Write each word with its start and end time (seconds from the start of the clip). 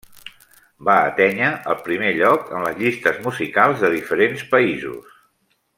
Va 0.87 0.95
atènyer 1.09 1.49
el 1.73 1.77
primer 1.89 2.09
lloc 2.21 2.49
en 2.61 2.65
les 2.69 2.81
llistes 2.81 3.23
musicals 3.29 3.85
de 3.85 3.95
diferents 4.01 4.47
països. 4.55 5.17